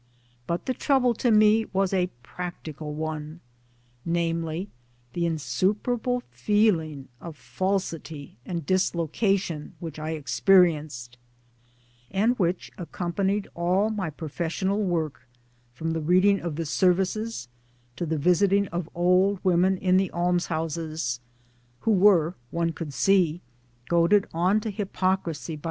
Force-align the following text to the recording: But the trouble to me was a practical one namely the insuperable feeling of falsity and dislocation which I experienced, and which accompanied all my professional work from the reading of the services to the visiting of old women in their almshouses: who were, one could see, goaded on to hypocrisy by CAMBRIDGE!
But 0.47 0.65
the 0.65 0.73
trouble 0.73 1.13
to 1.13 1.29
me 1.29 1.65
was 1.73 1.93
a 1.93 2.09
practical 2.23 2.91
one 2.95 3.39
namely 4.03 4.67
the 5.13 5.27
insuperable 5.27 6.23
feeling 6.31 7.07
of 7.21 7.37
falsity 7.37 8.35
and 8.43 8.65
dislocation 8.65 9.75
which 9.79 9.99
I 9.99 10.13
experienced, 10.17 11.19
and 12.09 12.35
which 12.39 12.71
accompanied 12.79 13.47
all 13.53 13.91
my 13.91 14.09
professional 14.09 14.81
work 14.81 15.27
from 15.71 15.91
the 15.91 16.01
reading 16.01 16.39
of 16.41 16.55
the 16.55 16.65
services 16.65 17.47
to 17.95 18.07
the 18.07 18.17
visiting 18.17 18.67
of 18.69 18.89
old 18.95 19.39
women 19.43 19.77
in 19.77 19.97
their 19.97 20.09
almshouses: 20.15 21.19
who 21.81 21.91
were, 21.91 22.33
one 22.49 22.71
could 22.73 22.91
see, 22.91 23.41
goaded 23.87 24.25
on 24.33 24.61
to 24.61 24.71
hypocrisy 24.71 25.57
by 25.57 25.57
CAMBRIDGE! 25.57 25.59